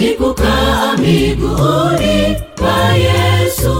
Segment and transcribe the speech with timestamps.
[0.00, 3.74] ni kukaa miguuni pa Yesu.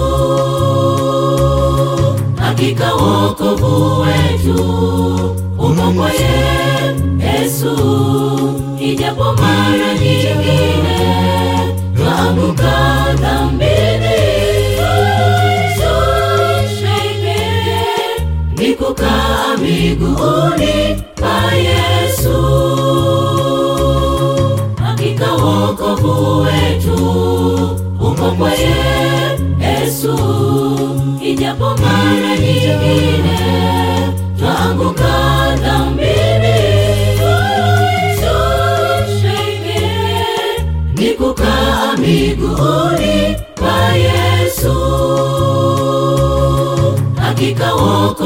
[2.37, 4.63] Hakika wokovu wetu
[5.59, 7.75] umo kwa Yesu,
[8.81, 10.99] ijapo mara nyingine
[11.97, 14.21] twaanguka dhambini.
[18.59, 21.01] Ni kukaa miguuni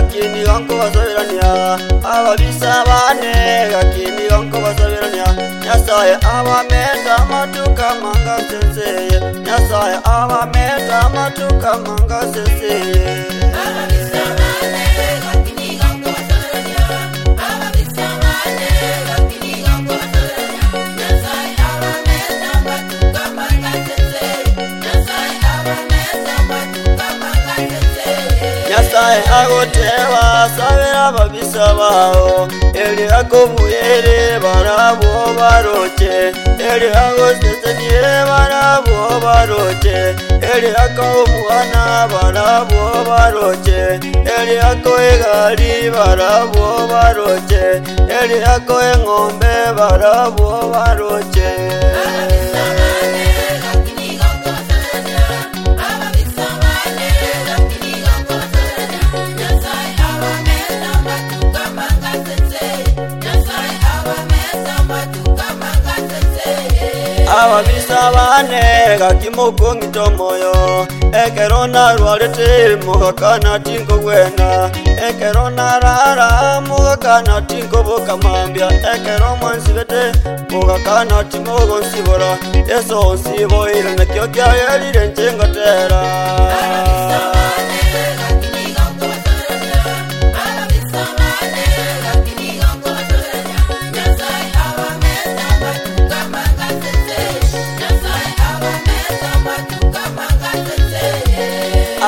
[0.00, 1.78] kakini kankovasoveraniya
[2.14, 3.34] avavisa vane
[3.72, 5.26] kakini kankovasoveraniya
[5.64, 13.20] nyasaye avameta matuka manga seseye nyasaye avameta matuka manga seseye
[29.10, 30.22] ai akotewa
[30.56, 32.48] savera vabisa vavo
[32.82, 36.14] eli akovuyere vanavo varoche
[36.72, 39.96] eli akozeseniye vanavo varoche
[40.54, 43.80] eli akaovuana vanavo varoche
[44.38, 47.62] eli akoegali vanavo varoche
[48.22, 51.48] eli akoeng'ombe vanavo varoche
[67.42, 68.62] avavisavane
[69.00, 70.52] kakimogongito moyo
[71.24, 72.50] ekerona rwalete
[72.84, 74.48] mukakana tingo wena
[75.08, 76.28] ekerona rara
[76.60, 80.02] mukakana tingo vokamambia ekeromwansivete
[80.50, 82.30] mukakana timogo nsivora
[82.70, 87.69] yeso nsivo ilenekiokia yelilenjengotera ah.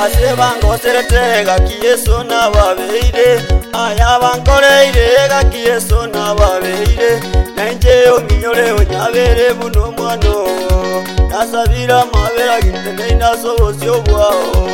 [0.02, 3.42] vase vangoseretega kiyesu na vaveile
[3.84, 7.10] aya vangoleilega kiyesu na vaveile
[7.56, 10.46] nainjeyo nginyole unyavele vuno mwano
[11.28, 14.68] nasavila mavela gitenei nasovosio vwao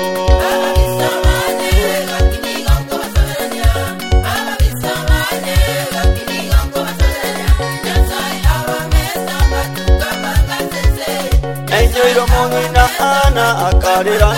[11.70, 12.88] nainjeyilo mongina
[13.22, 14.37] ana akalela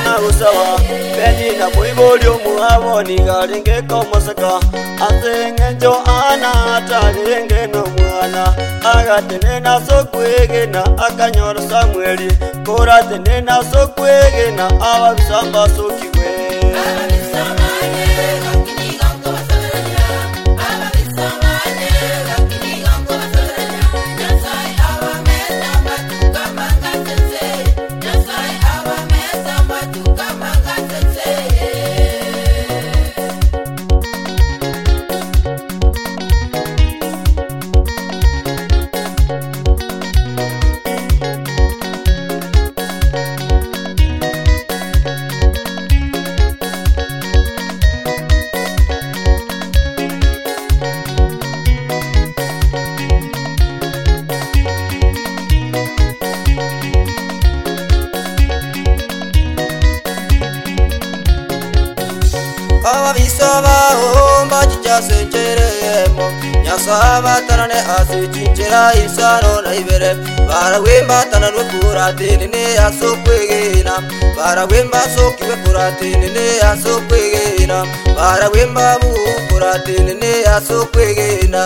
[0.57, 0.79] wa
[1.17, 4.51] beni na boiboli omuhabo ningalingeka omoseka
[5.07, 8.45] ate ng'enjo ana atalinge nomwana
[8.95, 12.29] agate nenasokwegena akanyora samweli
[12.67, 17.20] korate nenasokwegena ababisambasokiwe
[66.89, 70.11] basabatanane hasi wikinjira isano na ibere
[70.49, 73.95] baragwimbatana n'ukuratini ni hasi ukwigina
[74.37, 77.79] baragwimba soka iwe kuratini ni hasi ukwigina
[78.17, 81.63] baragwimba buhukuratini ni hasi ukwigina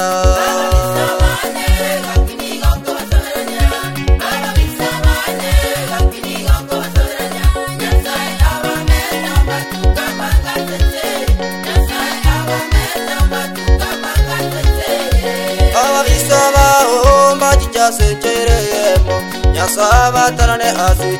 [19.64, 21.16] Nasaba tarane asu